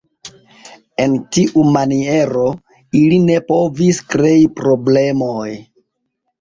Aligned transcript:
En 1.03 1.17
tiu 1.37 1.65
maniero, 1.75 2.47
ili 3.03 3.21
ne 3.29 3.37
povis 3.53 4.03
krei 4.17 4.43
problemoj. 4.59 5.49